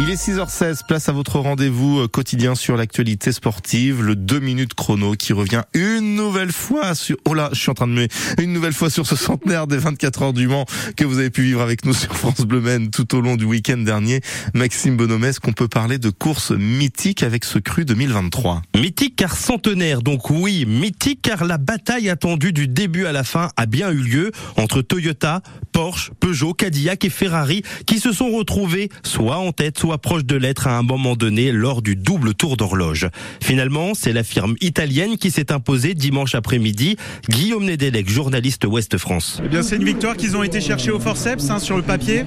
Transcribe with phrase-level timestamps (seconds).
[0.00, 4.74] Il est 6h16, place à votre rendez-vous euh, quotidien sur l'actualité sportive, le 2 minutes
[4.74, 8.08] chrono qui revient une nouvelle fois sur, oh là, je suis en train de me,
[8.42, 11.42] une nouvelle fois sur ce centenaire des 24 heures du Mans que vous avez pu
[11.42, 14.20] vivre avec nous sur France Bleu Maine tout au long du week-end dernier.
[14.52, 18.62] Maxime Bonomès, qu'on peut parler de course mythique avec ce cru 2023.
[18.76, 23.50] Mythique car centenaire, donc oui, mythique car la bataille attendue du début à la fin
[23.56, 25.40] a bien eu lieu entre Toyota,
[25.70, 30.36] Porsche, Peugeot, Cadillac et Ferrari qui se sont retrouvés soit en tête, soit proche de
[30.36, 33.06] l'être à un moment donné lors du double tour d'horloge.
[33.42, 36.96] Finalement, c'est la firme italienne qui s'est imposée dimanche après-midi.
[37.28, 39.42] Guillaume Nedelec, journaliste Ouest France.
[39.44, 42.24] Eh bien, c'est une victoire qu'ils ont été chercher au forceps hein, sur le papier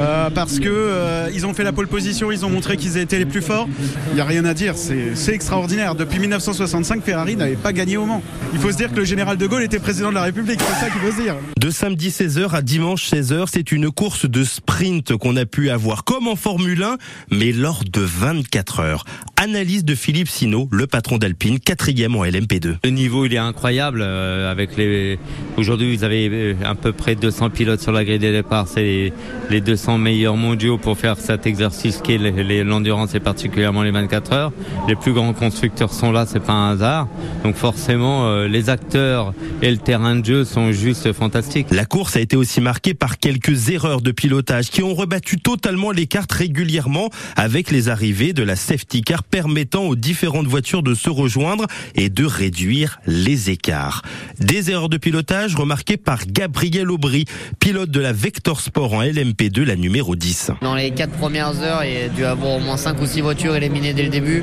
[0.00, 3.18] euh, parce que euh, ils ont fait la pole position, ils ont montré qu'ils étaient
[3.18, 3.70] les plus forts.
[4.10, 5.94] Il n'y a rien à dire, c'est extraordinaire.
[5.94, 8.22] Depuis 1965, Ferrari n'avait pas gagné au Mans.
[8.52, 10.84] Il faut se dire que le général de Gaulle était président de la République, c'est
[10.84, 11.36] ça qu'il faut se dire.
[11.58, 16.04] De samedi 16h à dimanche 16h, c'est une course de sprint qu'on a pu avoir
[16.04, 16.97] comme en Formule 1
[17.30, 19.04] mais lors de 24 heures.
[19.36, 22.76] Analyse de Philippe Sino, le patron d'Alpine, quatrième en LMP2.
[22.82, 25.18] Le niveau il est incroyable euh, avec les.
[25.56, 28.66] Aujourd'hui vous avez euh, à peu près 200 pilotes sur la grille des départs.
[28.66, 29.12] C'est
[29.50, 34.32] les 200 meilleurs mondiaux pour faire cet exercice qui est l'endurance et particulièrement les 24
[34.32, 34.52] heures.
[34.88, 37.08] Les plus grands constructeurs sont là, c'est pas un hasard.
[37.44, 41.68] Donc forcément euh, les acteurs et le terrain de jeu sont juste fantastiques.
[41.70, 45.92] La course a été aussi marquée par quelques erreurs de pilotage qui ont rebattu totalement
[45.92, 46.87] les cartes régulièrement
[47.36, 52.08] avec les arrivées de la safety car permettant aux différentes voitures de se rejoindre et
[52.08, 54.02] de réduire les écarts.
[54.38, 57.24] Des erreurs de pilotage remarquées par Gabriel Aubry,
[57.60, 60.52] pilote de la Vector Sport en LMP2, la numéro 10.
[60.62, 63.20] Dans les quatre premières heures, il y a dû avoir au moins 5 ou 6
[63.20, 64.42] voitures éliminées dès le début.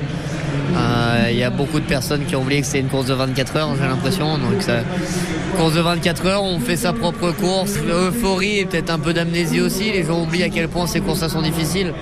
[0.75, 3.14] Euh, il y a beaucoup de personnes qui ont oublié que c'est une course de
[3.14, 4.38] 24 heures, j'ai l'impression.
[4.38, 4.53] Donc,
[5.58, 7.78] course de 24 heures, on fait sa propre course.
[7.86, 9.92] L'euphorie et peut-être un peu d'amnésie aussi.
[9.92, 11.94] Les gens oublient à quel point ces courses-là sont difficiles.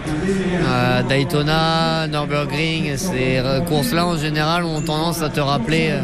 [0.66, 6.02] Euh, Daytona, Nürburgring, ces courses-là en général ont tendance à te rappeler euh,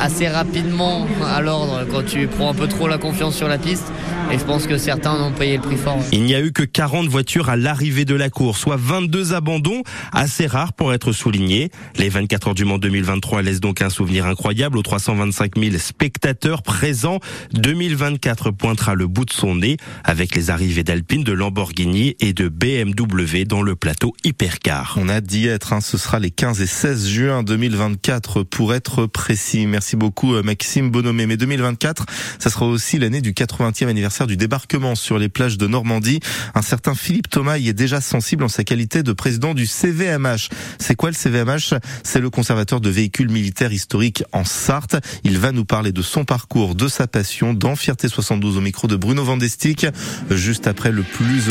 [0.00, 3.92] assez rapidement à l'ordre quand tu prends un peu trop la confiance sur la piste.
[4.32, 5.98] Et je pense que certains ont payé le prix fort.
[6.10, 9.82] Il n'y a eu que 40 voitures à l'arrivée de la course, soit 22 abandons,
[10.10, 11.70] assez rares pour être soulignés.
[11.96, 16.62] Les 24 heures du Mans 2023 laissent donc un souvenir incroyable aux 325 000 spectateurs
[16.62, 17.20] présents.
[17.52, 22.48] 2024 pointera le bout de son nez avec les arrivées d'Alpine, de Lamborghini et de
[22.48, 24.96] BMW dans le plateau Hypercar.
[24.98, 25.82] On a d'y être, hein.
[25.82, 29.66] ce sera les 15 et 16 juin 2024 pour être précis.
[29.66, 31.26] Merci beaucoup euh, Maxime Bonomé.
[31.26, 32.06] Mais 2024,
[32.38, 33.90] ça sera aussi l'année du 80e
[34.26, 36.20] du débarquement sur les plages de Normandie.
[36.54, 40.48] Un certain Philippe Thomas y est déjà sensible en sa qualité de président du CVMH.
[40.78, 44.96] C'est quoi le CVMH C'est le conservateur de véhicules militaires historiques en Sarthe.
[45.24, 48.88] Il va nous parler de son parcours, de sa passion dans Fierté 72 au micro
[48.88, 49.86] de Bruno Vandestick,
[50.30, 51.48] juste après le plus